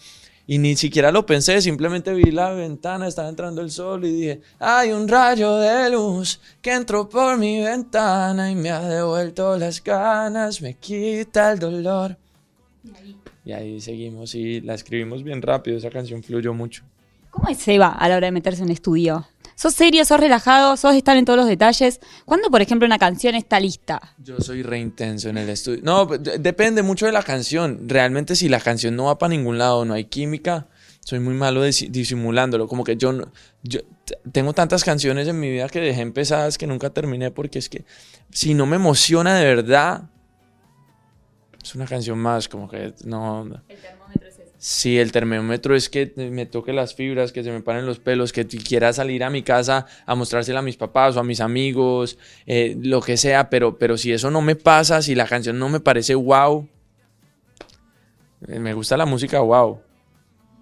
y 0.47 0.59
ni 0.59 0.75
siquiera 0.75 1.11
lo 1.11 1.25
pensé, 1.25 1.59
simplemente 1.61 2.13
vi 2.13 2.31
la 2.31 2.51
ventana, 2.51 3.07
estaba 3.07 3.29
entrando 3.29 3.61
el 3.61 3.71
sol 3.71 4.05
y 4.05 4.11
dije, 4.11 4.41
hay 4.59 4.91
un 4.91 5.07
rayo 5.07 5.55
de 5.57 5.89
luz 5.89 6.39
que 6.61 6.73
entró 6.73 7.09
por 7.09 7.37
mi 7.37 7.61
ventana 7.61 8.51
y 8.51 8.55
me 8.55 8.69
ha 8.69 8.81
devuelto 8.81 9.57
las 9.57 9.83
ganas, 9.83 10.61
me 10.61 10.75
quita 10.75 11.51
el 11.51 11.59
dolor. 11.59 12.17
Y 13.43 13.51
ahí, 13.53 13.81
seguimos 13.81 14.35
y 14.35 14.61
la 14.61 14.75
escribimos 14.75 15.23
bien 15.23 15.41
rápido, 15.41 15.77
esa 15.77 15.89
canción 15.89 16.21
fluyó 16.21 16.53
mucho. 16.53 16.83
¿Cómo 17.31 17.49
es 17.49 17.57
Seba 17.57 17.89
a 17.89 18.07
la 18.07 18.17
hora 18.17 18.27
de 18.27 18.31
meterse 18.31 18.63
en 18.63 18.69
estudio? 18.69 19.27
¿Sos 19.55 19.73
serio, 19.73 20.03
sos 20.03 20.19
relajado, 20.19 20.75
sos 20.75 20.95
estar 20.95 21.15
en 21.15 21.23
todos 21.25 21.37
los 21.39 21.47
detalles? 21.47 22.01
¿Cuándo, 22.25 22.49
por 22.49 22.61
ejemplo, 22.61 22.85
una 22.85 22.99
canción 22.99 23.35
está 23.35 23.59
lista? 23.59 24.01
Yo 24.17 24.37
soy 24.39 24.63
re 24.63 24.79
intenso 24.79 25.29
en 25.29 25.37
el 25.37 25.49
estudio. 25.49 25.79
No, 25.83 26.05
depende 26.07 26.83
mucho 26.83 27.05
de 27.05 27.13
la 27.13 27.23
canción. 27.23 27.87
Realmente 27.87 28.35
si 28.35 28.49
la 28.49 28.59
canción 28.59 28.95
no 28.97 29.05
va 29.05 29.17
para 29.17 29.29
ningún 29.29 29.57
lado, 29.57 29.85
no 29.85 29.93
hay 29.93 30.05
química, 30.05 30.67
soy 30.99 31.19
muy 31.19 31.35
malo 31.35 31.65
disi- 31.65 31.89
disimulándolo. 31.89 32.67
Como 32.67 32.83
que 32.83 32.97
yo, 32.97 33.13
no- 33.13 33.31
yo 33.63 33.79
tengo 34.33 34.51
tantas 34.51 34.83
canciones 34.83 35.25
en 35.29 35.39
mi 35.39 35.49
vida 35.49 35.69
que 35.69 35.79
dejé 35.79 36.01
empezadas 36.01 36.57
que 36.57 36.67
nunca 36.67 36.89
terminé 36.89 37.31
porque 37.31 37.59
es 37.59 37.69
que 37.69 37.85
si 38.31 38.53
no 38.55 38.65
me 38.65 38.75
emociona 38.75 39.35
de 39.35 39.45
verdad, 39.45 40.09
es 41.63 41.73
una 41.75 41.85
canción 41.85 42.19
más, 42.19 42.47
como 42.49 42.67
que 42.69 42.93
no... 43.05 43.45
Sí, 44.67 44.97
el 44.97 45.11
termómetro 45.11 45.75
es 45.75 45.89
que 45.89 46.11
me 46.31 46.47
toque 46.47 46.73
las 46.73 46.95
fibras, 46.95 47.31
que 47.31 47.43
se 47.43 47.51
me 47.51 47.61
paren 47.61 47.85
los 47.85 47.99
pelos, 47.99 48.33
que 48.33 48.47
quiera 48.47 48.91
salir 48.93 49.23
a 49.23 49.29
mi 49.29 49.43
casa 49.43 49.85
a 50.07 50.15
mostrársela 50.15 50.57
a 50.57 50.63
mis 50.63 50.75
papás 50.75 51.15
o 51.15 51.19
a 51.19 51.23
mis 51.23 51.39
amigos, 51.39 52.17
eh, 52.47 52.75
lo 52.81 52.99
que 52.99 53.15
sea, 53.15 53.51
pero, 53.51 53.77
pero 53.77 53.95
si 53.95 54.11
eso 54.11 54.31
no 54.31 54.41
me 54.41 54.55
pasa, 54.55 55.03
si 55.03 55.13
la 55.13 55.27
canción 55.27 55.59
no 55.59 55.69
me 55.69 55.81
parece 55.81 56.15
wow, 56.15 56.67
eh, 58.47 58.59
me 58.59 58.73
gusta 58.73 58.97
la 58.97 59.05
música 59.05 59.39
wow. 59.39 59.79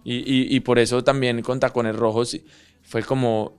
Y, 0.06 0.56
y- 0.56 0.60
por 0.62 0.80
eso 0.80 1.04
también 1.04 1.42
con 1.42 1.60
Tacones 1.60 1.96
Rojos 1.96 2.40
fue 2.84 3.04
como 3.04 3.54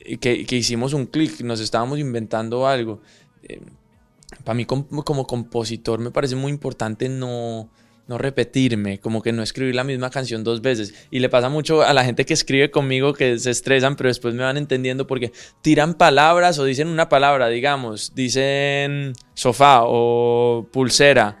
eh, 0.00 0.18
que, 0.18 0.46
que 0.46 0.56
hicimos 0.56 0.92
un 0.92 1.06
clic, 1.06 1.40
nos 1.42 1.60
estábamos 1.60 1.98
inventando 1.98 2.66
algo. 2.66 3.00
para 4.44 4.54
mí 4.54 4.64
com- 4.64 4.86
como, 5.04 5.26
compositor 5.26 5.98
me 5.98 6.10
parece 6.10 6.36
muy 6.36 6.50
importante 6.52 7.08
no, 7.08 7.68
no 8.10 8.18
repetirme, 8.18 8.98
como 8.98 9.22
que 9.22 9.32
no 9.32 9.40
escribir 9.40 9.76
la 9.76 9.84
misma 9.84 10.10
canción 10.10 10.42
dos 10.42 10.60
veces. 10.60 10.92
Y 11.12 11.20
le 11.20 11.28
pasa 11.28 11.48
mucho 11.48 11.82
a 11.82 11.94
la 11.94 12.04
gente 12.04 12.26
que 12.26 12.34
escribe 12.34 12.68
conmigo 12.68 13.14
que 13.14 13.38
se 13.38 13.52
estresan, 13.52 13.94
pero 13.94 14.08
después 14.08 14.34
me 14.34 14.42
van 14.42 14.56
entendiendo 14.56 15.06
porque 15.06 15.30
tiran 15.62 15.94
palabras 15.94 16.58
o 16.58 16.64
dicen 16.64 16.88
una 16.88 17.08
palabra, 17.08 17.46
digamos, 17.46 18.12
dicen 18.16 19.12
sofá 19.34 19.82
o 19.84 20.66
pulsera. 20.72 21.38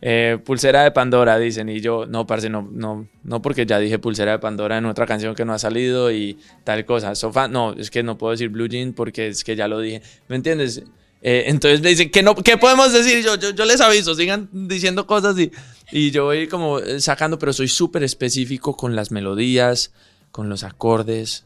eh, 0.00 0.38
pulsera 0.44 0.82
de 0.84 0.92
Pandora, 0.92 1.38
dicen, 1.38 1.68
y 1.68 1.80
yo, 1.80 2.06
no, 2.06 2.26
parce, 2.26 2.48
no, 2.48 2.68
no, 2.72 3.06
no, 3.24 3.42
porque 3.42 3.66
ya 3.66 3.78
dije 3.78 3.98
pulsera 3.98 4.32
de 4.32 4.38
Pandora 4.38 4.78
en 4.78 4.86
otra 4.86 5.06
canción 5.06 5.34
que 5.34 5.44
no 5.44 5.52
ha 5.52 5.58
salido 5.58 6.10
y 6.10 6.38
tal 6.64 6.84
cosa. 6.86 7.14
Sofá, 7.16 7.48
no, 7.48 7.74
es 7.74 7.90
que 7.90 8.02
no 8.02 8.16
puedo 8.16 8.30
decir 8.30 8.48
Blue 8.48 8.68
Jean 8.68 8.94
porque 8.94 9.28
es 9.28 9.44
que 9.44 9.56
ya 9.56 9.68
lo 9.68 9.80
dije. 9.80 10.00
¿Me 10.28 10.36
entiendes? 10.36 10.84
Eh, 11.20 11.44
entonces 11.46 11.80
me 11.80 11.88
dicen, 11.90 12.10
¿qué, 12.10 12.22
no, 12.22 12.34
¿qué 12.36 12.56
podemos 12.56 12.92
decir? 12.92 13.24
Yo, 13.24 13.34
yo, 13.36 13.50
yo 13.50 13.64
les 13.64 13.80
aviso, 13.80 14.14
sigan 14.14 14.48
diciendo 14.52 15.06
cosas 15.06 15.36
y, 15.38 15.50
y 15.90 16.10
yo 16.12 16.26
voy 16.26 16.46
como 16.46 16.78
eh, 16.78 17.00
sacando, 17.00 17.38
pero 17.38 17.52
soy 17.52 17.68
súper 17.68 18.04
específico 18.04 18.76
con 18.76 18.94
las 18.94 19.10
melodías, 19.10 19.92
con 20.30 20.48
los 20.48 20.62
acordes, 20.62 21.44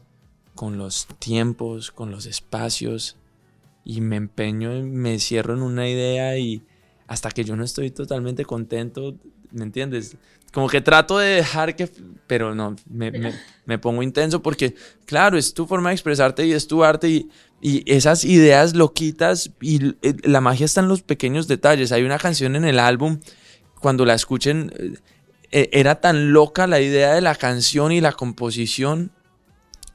con 0.53 0.77
los 0.77 1.07
tiempos, 1.19 1.91
con 1.91 2.11
los 2.11 2.27
espacios 2.27 3.15
y 3.83 4.01
me 4.01 4.15
empeño, 4.17 4.69
me 4.83 5.17
cierro 5.19 5.55
en 5.55 5.61
una 5.63 5.89
idea 5.89 6.37
y 6.37 6.61
hasta 7.07 7.31
que 7.31 7.43
yo 7.43 7.55
no 7.55 7.63
estoy 7.63 7.89
totalmente 7.89 8.45
contento, 8.45 9.15
¿me 9.51 9.63
entiendes? 9.63 10.15
Como 10.53 10.69
que 10.69 10.81
trato 10.81 11.17
de 11.17 11.29
dejar 11.37 11.75
que, 11.75 11.89
pero 12.27 12.53
no, 12.53 12.75
me, 12.87 13.11
me- 13.11 13.33
me 13.65 13.79
pongo 13.79 14.03
intenso 14.03 14.41
porque, 14.43 14.75
claro, 15.05 15.35
es 15.37 15.53
tu 15.55 15.65
forma 15.65 15.89
de 15.89 15.95
expresarte 15.95 16.45
y 16.45 16.53
es 16.53 16.67
tu 16.67 16.83
arte 16.83 17.09
y, 17.09 17.29
y 17.65 17.81
esas 17.89 18.25
ideas 18.25 18.75
loquitas 18.75 19.51
y 19.61 19.95
eh, 20.01 20.17
la 20.23 20.41
magia 20.41 20.65
está 20.65 20.81
en 20.81 20.89
los 20.89 21.01
pequeños 21.01 21.47
detalles. 21.47 21.93
Hay 21.93 22.03
una 22.03 22.19
canción 22.19 22.57
en 22.57 22.65
el 22.65 22.77
álbum, 22.77 23.21
cuando 23.79 24.03
la 24.03 24.15
escuchen, 24.15 24.73
eh, 24.77 24.95
eh, 25.49 25.69
era 25.71 26.01
tan 26.01 26.33
loca 26.33 26.67
la 26.67 26.81
idea 26.81 27.13
de 27.13 27.21
la 27.21 27.35
canción 27.35 27.93
y 27.93 28.01
la 28.01 28.11
composición. 28.11 29.11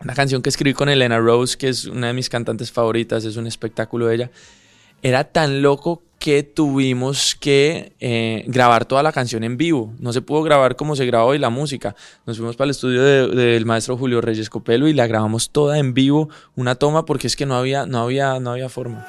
Una 0.00 0.14
canción 0.14 0.40
que 0.40 0.48
escribí 0.48 0.72
con 0.72 0.88
Elena 0.88 1.18
Rose, 1.18 1.58
que 1.58 1.68
es 1.68 1.84
una 1.84 2.06
de 2.06 2.14
mis 2.14 2.30
cantantes 2.30 2.72
favoritas, 2.72 3.26
es 3.26 3.36
un 3.36 3.46
espectáculo 3.46 4.06
de 4.06 4.14
ella. 4.14 4.30
Era 5.02 5.24
tan 5.24 5.60
loco 5.60 6.02
tuvimos 6.54 7.34
que 7.34 7.92
eh, 8.00 8.44
grabar 8.46 8.84
toda 8.84 9.02
la 9.02 9.12
canción 9.12 9.44
en 9.44 9.56
vivo. 9.56 9.92
No 9.98 10.12
se 10.12 10.20
pudo 10.22 10.42
grabar 10.42 10.76
como 10.76 10.94
se 10.96 11.06
graba 11.06 11.24
hoy 11.24 11.38
la 11.38 11.50
música. 11.50 11.94
Nos 12.26 12.36
fuimos 12.36 12.56
para 12.56 12.66
el 12.66 12.70
estudio 12.72 13.02
de- 13.02 13.28
del 13.28 13.66
maestro 13.66 13.96
Julio 13.96 14.20
Reyes 14.20 14.50
Copelo 14.50 14.88
y 14.88 14.92
la 14.94 15.06
grabamos 15.06 15.50
toda 15.50 15.78
en 15.78 15.94
vivo, 15.94 16.28
una 16.56 16.74
toma, 16.74 17.04
porque 17.04 17.26
es 17.26 17.36
que 17.36 17.46
no 17.46 17.54
había, 17.56 17.86
no 17.86 17.98
había, 17.98 18.38
no 18.40 18.50
había 18.52 18.68
forma. 18.68 19.06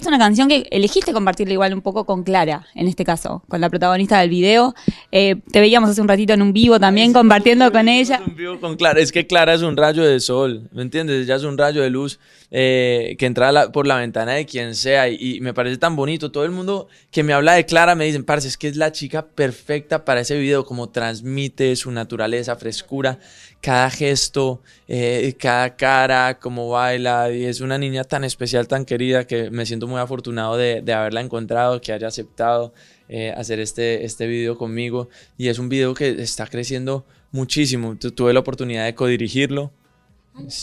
Es 0.00 0.06
una 0.08 0.18
canción 0.18 0.48
que 0.48 0.66
elegiste 0.70 1.12
compartirla 1.12 1.52
igual 1.52 1.74
un 1.74 1.82
poco 1.82 2.04
con 2.04 2.22
Clara, 2.22 2.66
en 2.74 2.88
este 2.88 3.04
caso, 3.04 3.42
con 3.48 3.60
la 3.60 3.68
protagonista 3.70 4.20
del 4.20 4.30
video. 4.30 4.74
Eh, 5.12 5.36
te 5.52 5.60
veíamos 5.60 5.90
hace 5.90 6.00
un 6.00 6.08
ratito 6.08 6.32
en 6.32 6.42
un 6.42 6.52
vivo 6.52 6.78
también 6.80 7.12
compartiendo 7.12 7.70
con 7.72 7.88
ella. 7.88 8.20
Un 8.26 8.36
vivo 8.36 8.60
con 8.60 8.76
Clara. 8.76 9.00
Es 9.00 9.12
que 9.12 9.26
Clara 9.26 9.54
es 9.54 9.62
un 9.62 9.76
rayo 9.76 10.02
de 10.02 10.20
sol, 10.20 10.68
¿me 10.72 10.82
entiendes? 10.82 11.24
Ella 11.24 11.36
es 11.36 11.44
un 11.44 11.56
rayo 11.58 11.82
de 11.82 11.90
luz 11.90 12.18
eh, 12.50 13.14
que 13.18 13.26
entra 13.26 13.52
la- 13.52 13.70
por 13.70 13.86
la 13.86 13.96
ventana 13.96 14.32
de 14.32 14.44
quien 14.46 14.74
sea 14.74 15.08
y, 15.08 15.16
y 15.36 15.40
me 15.40 15.54
parece 15.54 15.76
tan 15.76 15.94
bonito. 15.96 16.32
Todo 16.32 16.44
el 16.44 16.50
mundo 16.50 16.88
que 17.10 17.22
me 17.22 17.32
habla 17.32 17.52
de 17.54 17.64
Clara 17.66 17.94
me 17.94 18.04
dicen, 18.06 18.24
parce, 18.24 18.48
es 18.48 18.56
que 18.56 18.68
es 18.68 18.76
la 18.76 18.90
chica 18.92 19.26
perfecta 19.26 20.04
para 20.04 20.20
ese 20.20 20.36
video, 20.38 20.64
como 20.64 20.88
transmite 20.88 21.76
su 21.76 21.90
naturaleza, 21.92 22.56
frescura, 22.56 23.18
cada 23.60 23.90
gesto, 23.90 24.62
eh, 24.88 25.34
cada 25.38 25.76
cara, 25.76 26.38
cómo 26.38 26.70
baila 26.70 27.30
y 27.30 27.44
es 27.44 27.60
una 27.60 27.76
niña 27.78 28.04
tan 28.04 28.24
especial, 28.24 28.66
tan 28.68 28.84
querida 28.84 29.26
que 29.26 29.50
me 29.50 29.66
siento 29.66 29.86
muy 29.86 30.00
afortunado 30.00 30.56
de, 30.56 30.80
de 30.82 30.92
haberla 30.92 31.20
encontrado, 31.20 31.80
que 31.80 31.92
haya 31.92 32.08
aceptado 32.08 32.72
eh, 33.08 33.32
hacer 33.36 33.60
este, 33.60 34.04
este 34.04 34.26
video 34.26 34.56
conmigo 34.56 35.08
y 35.36 35.48
es 35.48 35.58
un 35.58 35.68
video 35.68 35.94
que 35.94 36.08
está 36.22 36.46
creciendo 36.46 37.04
muchísimo. 37.32 37.96
Tu- 37.98 38.12
tuve 38.12 38.32
la 38.32 38.40
oportunidad 38.40 38.84
de 38.86 38.94
codirigirlo. 38.94 39.72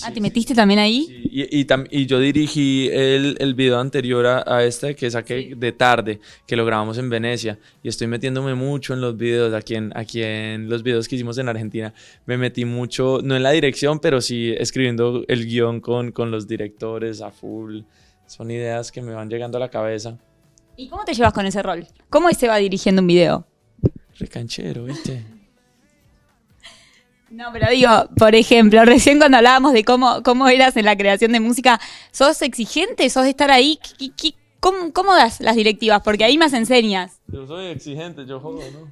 Ah, 0.04 0.12
¿te 0.12 0.20
metiste 0.22 0.56
también 0.56 0.80
ahí? 0.80 1.06
Sí, 1.08 1.30
Y, 1.32 1.60
y, 1.60 1.66
tam- 1.66 1.88
y 1.92 2.06
yo 2.08 2.20
dirigí 2.20 2.90
el, 2.92 3.36
el 3.40 3.54
video 3.54 3.80
anterior 3.80 4.26
a, 4.26 4.44
a 4.48 4.64
este 4.64 4.96
que 4.96 5.12
saqué 5.12 5.54
de 5.56 5.72
tarde, 5.72 6.20
que 6.48 6.56
lo 6.56 6.66
grabamos 6.66 6.98
en 6.98 7.10
Venecia. 7.10 7.60
Y 7.84 7.90
estoy 7.90 8.08
metiéndome 8.08 8.56
mucho 8.56 8.94
en 8.94 9.02
los 9.02 9.16
videos, 9.18 9.54
aquí 9.54 9.76
en, 9.76 9.92
aquí 9.96 10.24
en 10.24 10.68
los 10.70 10.82
videos 10.84 11.08
que 11.08 11.16
hicimos 11.16 11.38
en 11.38 11.50
Argentina. 11.50 11.94
Me 12.26 12.38
metí 12.38 12.66
mucho, 12.66 13.20
no 13.24 13.36
en 13.36 13.44
la 13.44 13.52
dirección, 13.52 14.00
pero 14.00 14.20
sí 14.20 14.54
escribiendo 14.58 15.24
el 15.28 15.46
guion 15.46 15.80
con, 15.80 16.12
con 16.12 16.32
los 16.32 16.48
directores 16.48 17.22
a 17.22 17.30
full. 17.30 17.82
Son 18.26 18.50
ideas 18.50 18.92
que 18.92 19.02
me 19.02 19.14
van 19.14 19.30
llegando 19.30 19.58
a 19.58 19.60
la 19.60 19.70
cabeza. 19.70 20.18
¿Y 20.76 20.88
cómo 20.90 21.06
te 21.06 21.14
llevas 21.14 21.34
con 21.34 21.46
ese 21.46 21.62
rol? 21.62 21.86
¿Cómo 22.10 22.30
se 22.32 22.48
va 22.48 22.58
dirigiendo 22.58 23.02
un 23.02 23.08
video? 23.08 23.46
Recanchero, 24.18 24.86
¿viste? 24.86 25.24
No, 27.30 27.52
pero 27.52 27.70
digo, 27.70 27.90
por 28.18 28.36
ejemplo, 28.36 28.84
recién 28.86 29.18
cuando 29.20 29.38
hablábamos 29.38 29.74
de 29.74 29.84
cómo, 29.84 30.24
cómo 30.24 30.48
eras 30.48 30.78
en 30.78 30.86
la 30.86 30.96
creación 30.98 31.32
de 31.34 31.40
música, 31.40 31.80
¿sos 32.12 32.42
exigente? 32.42 33.10
¿Sos 33.10 33.24
de 33.24 33.32
estar 33.32 33.52
ahí? 33.52 33.80
¿Qué- 33.98 34.12
qué- 34.16 34.34
cómo, 34.60 34.94
cómo 34.94 35.14
das 35.16 35.40
las 35.42 35.56
directivas? 35.56 36.02
Porque 36.04 36.24
ahí 36.24 36.38
más 36.38 36.54
enseñas. 36.54 37.20
Yo 37.28 37.46
soy 37.46 37.68
exigente, 37.68 38.26
yo 38.26 38.40
jodo, 38.40 38.60
¿no? 38.72 38.92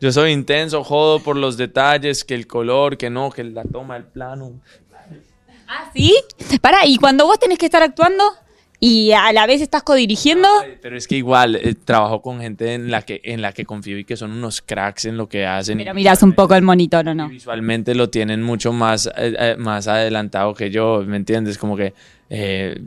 Yo 0.00 0.12
soy 0.12 0.32
intenso, 0.32 0.84
jodo 0.84 1.20
por 1.20 1.36
los 1.36 1.56
detalles, 1.56 2.24
que 2.24 2.34
el 2.34 2.46
color, 2.46 2.96
que 2.98 3.10
no, 3.10 3.30
que 3.30 3.44
la 3.44 3.62
toma, 3.64 3.96
el 3.96 4.04
plano. 4.04 4.52
¿Ah, 5.68 5.90
sí? 5.94 6.14
Para, 6.60 6.86
y 6.86 6.96
cuando 6.98 7.24
vos 7.26 7.38
tenés 7.38 7.58
que 7.58 7.64
estar 7.66 7.82
actuando 7.82 8.22
y 8.80 9.12
a 9.12 9.32
la 9.32 9.46
vez 9.46 9.60
estás 9.62 9.82
codirigiendo, 9.82 10.46
Ay, 10.62 10.76
Pero 10.82 10.96
es 10.96 11.06
que 11.08 11.16
igual 11.16 11.56
eh, 11.56 11.74
trabajo 11.74 12.20
con 12.20 12.40
gente 12.40 12.74
en 12.74 12.90
la 12.90 13.02
que 13.02 13.20
en 13.24 13.40
la 13.40 13.52
que 13.52 13.64
confío 13.64 13.98
y 13.98 14.04
que 14.04 14.16
son 14.16 14.32
unos 14.32 14.60
cracks 14.60 15.04
en 15.06 15.16
lo 15.16 15.28
que 15.28 15.46
hacen. 15.46 15.78
pero 15.78 15.94
mirás 15.94 16.22
un 16.22 16.32
poco 16.34 16.54
el 16.54 16.62
monitor, 16.62 17.08
¿o 17.08 17.14
no? 17.14 17.28
visualmente 17.28 17.94
lo 17.94 18.10
tienen 18.10 18.42
mucho 18.42 18.72
más, 18.72 19.06
eh, 19.16 19.34
eh, 19.38 19.56
más 19.58 19.88
adelantado 19.88 20.52
que 20.54 20.70
yo, 20.70 21.02
¿me 21.06 21.16
entiendes? 21.16 21.56
Como 21.56 21.76
que 21.76 21.94
eh, 22.30 22.80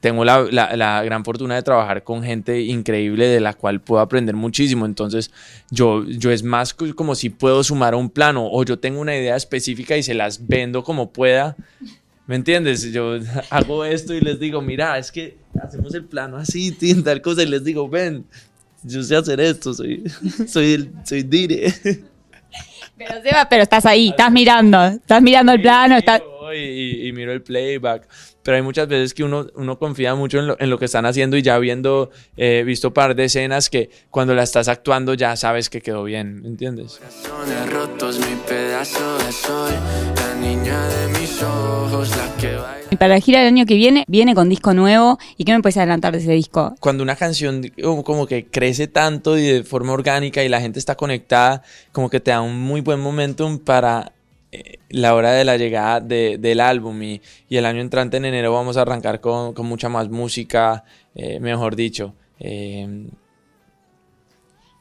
tengo 0.00 0.24
la, 0.24 0.42
la- 0.50 0.74
la 0.76 1.02
gran 1.04 1.24
fortuna 1.24 1.54
de 1.54 1.62
trabajar 1.62 2.02
con 2.04 2.22
gente 2.22 2.60
increíble 2.62 3.26
de 3.28 3.38
la 3.40 3.54
cual 3.54 3.80
puedo 3.80 4.00
aprender 4.02 4.34
muchísimo. 4.34 4.86
Entonces, 4.86 5.30
yo, 5.70 6.04
yo 6.06 6.30
es 6.32 6.42
más 6.42 6.74
co- 6.74 6.94
como 6.94 7.14
si 7.14 7.30
puedo 7.30 7.62
sumar 7.62 7.94
a 7.94 7.96
un 7.96 8.10
plano 8.10 8.48
o 8.50 8.64
yo 8.64 8.78
tengo 8.78 9.00
una 9.00 9.14
idea 9.16 9.36
específica 9.36 9.96
y 9.96 10.02
se 10.02 10.14
las 10.14 10.46
vendo 10.48 10.82
como 10.82 11.10
pueda. 11.12 11.54
¿Me 12.28 12.36
entiendes? 12.36 12.92
Yo 12.92 13.18
hago 13.50 13.84
esto 13.84 14.14
y 14.14 14.20
les 14.20 14.38
digo, 14.38 14.62
mira, 14.62 14.96
es 14.98 15.10
que 15.10 15.36
hacemos 15.60 15.92
el 15.94 16.04
plano 16.04 16.36
así, 16.36 16.70
tin, 16.78 17.02
tal 17.02 17.20
cosa, 17.20 17.42
y 17.42 17.46
les 17.46 17.64
digo, 17.64 17.88
ven, 17.88 18.24
yo 18.84 19.02
sé 19.02 19.16
hacer 19.16 19.40
esto, 19.40 19.74
soy, 19.74 20.04
soy, 20.46 20.72
el- 20.74 20.92
soy 21.04 21.24
dire. 21.24 21.74
Pero, 22.96 23.22
Seba, 23.22 23.48
pero 23.48 23.62
estás 23.62 23.86
ahí, 23.86 24.10
estás 24.10 24.30
mirando, 24.30 24.84
estás 24.84 25.22
mirando 25.22 25.52
el 25.52 25.60
plano, 25.62 25.96
estás... 25.96 26.20
Y, 26.54 26.56
y- 26.58 27.08
y 27.08 27.12
miro 27.12 27.32
el 27.32 27.42
playback. 27.42 28.08
Pero 28.42 28.56
hay 28.56 28.62
muchas 28.62 28.88
veces 28.88 29.14
que 29.14 29.24
uno, 29.24 29.46
uno 29.54 29.78
confía 29.78 30.14
mucho 30.14 30.38
en 30.38 30.46
lo, 30.46 30.56
en 30.58 30.70
lo 30.70 30.78
que 30.78 30.86
están 30.86 31.06
haciendo 31.06 31.36
y 31.36 31.42
ya 31.42 31.58
viendo, 31.58 32.10
eh, 32.36 32.62
visto 32.64 32.94
par 32.94 33.14
de 33.14 33.24
escenas 33.24 33.68
que 33.68 33.90
cuando 34.10 34.34
la 34.34 34.42
estás 34.42 34.68
actuando 34.68 35.14
ya 35.14 35.36
sabes 35.36 35.68
que 35.68 35.80
quedó 35.80 36.04
bien, 36.04 36.42
¿me 36.42 36.48
entiendes? 36.48 37.00
Y 42.90 42.96
para 42.96 43.14
la 43.14 43.20
gira 43.20 43.40
del 43.40 43.48
año 43.48 43.66
que 43.66 43.74
viene, 43.74 44.04
viene 44.08 44.34
con 44.34 44.48
disco 44.48 44.72
nuevo. 44.72 45.18
¿Y 45.36 45.44
qué 45.44 45.52
me 45.52 45.60
puedes 45.60 45.76
adelantar 45.76 46.12
de 46.12 46.18
ese 46.18 46.32
disco? 46.32 46.74
Cuando 46.80 47.02
una 47.02 47.16
canción 47.16 47.62
como 48.04 48.26
que 48.26 48.46
crece 48.46 48.88
tanto 48.88 49.36
y 49.36 49.46
de 49.46 49.64
forma 49.64 49.92
orgánica 49.92 50.42
y 50.42 50.48
la 50.48 50.60
gente 50.60 50.78
está 50.78 50.94
conectada, 50.94 51.62
como 51.92 52.08
que 52.08 52.20
te 52.20 52.30
da 52.30 52.40
un 52.40 52.58
muy 52.58 52.80
buen 52.80 53.00
momentum 53.00 53.58
para 53.58 54.12
eh, 54.52 54.78
la 54.90 55.14
hora 55.14 55.32
de 55.32 55.44
la 55.44 55.56
llegada 55.56 56.00
de- 56.00 56.38
del 56.38 56.60
álbum 56.60 57.02
y, 57.02 57.20
y 57.48 57.56
el 57.56 57.66
año 57.66 57.80
entrante 57.80 58.16
en 58.16 58.24
enero 58.24 58.52
vamos 58.52 58.76
a 58.76 58.82
arrancar 58.82 59.20
con, 59.20 59.52
con 59.54 59.66
mucha 59.66 59.88
más 59.88 60.08
música, 60.08 60.84
eh, 61.14 61.38
mejor 61.40 61.76
dicho. 61.76 62.14
Eh, 62.40 63.06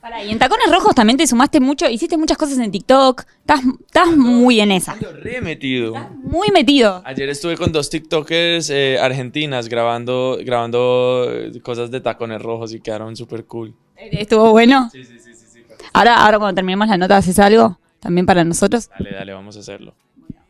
Pará, 0.02 0.24
y 0.24 0.30
en 0.32 0.38
Tacones 0.38 0.72
Rojos 0.72 0.94
también 0.94 1.18
te 1.18 1.26
sumaste 1.26 1.60
mucho, 1.60 1.90
hiciste 1.90 2.18
muchas 2.18 2.38
cosas 2.38 2.60
en 2.60 2.72
TikTok. 2.72 3.24
Estás, 3.40 3.62
estás 3.88 4.16
muy 4.16 4.60
en 4.62 4.72
esa. 4.72 4.92
ando 4.94 5.12
re 5.12 5.42
metido. 5.42 5.96
Muy 6.24 6.50
metido. 6.52 7.02
Ayer 7.04 7.28
estuve 7.30 7.58
con 7.58 7.72
dos 7.72 7.90
TikTokers 7.90 8.72
argentinas 9.02 9.68
grabando, 9.70 10.38
grabando 10.46 11.28
cosas 11.64 11.90
de 11.90 12.00
tacones 12.00 12.42
rojos 12.42 12.74
y 12.74 12.80
quedaron 12.80 13.16
súper 13.18 13.46
cool. 13.46 13.74
¿Estuvo 13.96 14.52
bueno? 14.52 14.88
Sí, 14.92 15.04
sí, 15.04 15.18
sí, 15.20 15.34
sí, 15.34 15.46
sí. 15.52 15.60
Ahora, 15.94 16.24
ahora 16.24 16.38
cuando 16.38 16.56
terminemos 16.56 16.88
la 16.88 16.98
nota, 16.98 17.18
¿haces 17.18 17.40
algo? 17.40 17.80
También 18.00 18.26
para 18.26 18.44
nosotros. 18.44 18.90
Dale, 18.90 19.12
dale, 19.12 19.34
vamos 19.34 19.58
a 19.58 19.60
hacerlo. 19.60 19.94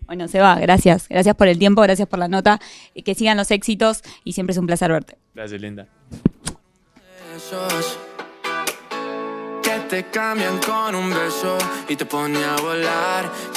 Bueno, 0.08 0.28
Seba, 0.28 0.56
gracias. 0.60 1.08
Gracias 1.10 1.36
por 1.36 1.48
el 1.50 1.60
tiempo, 1.60 1.82
gracias 1.82 2.08
por 2.08 2.20
la 2.20 2.28
nota. 2.28 2.60
y 2.94 3.04
Que 3.04 3.14
sigan 3.14 3.38
los 3.38 3.52
éxitos 3.52 4.04
y 4.24 4.34
siempre 4.34 4.54
es 4.54 4.58
un 4.58 4.66
placer 4.66 4.92
verte. 4.92 5.18
Gracias, 5.36 5.62
linda. 5.62 5.88
Esos 7.36 8.00
que 9.62 9.80
te 9.90 10.04
cambian 10.06 10.60
con 10.60 10.96
un 10.96 11.10
beso 11.10 11.58
y 11.90 11.96
te 11.96 12.06
pone 12.06 12.44
a 12.44 12.56
volar. 12.56 13.30